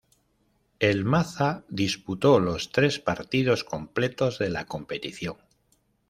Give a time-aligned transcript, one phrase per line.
[0.79, 5.37] El "Maza" disputó los tres partidos completos de la competición.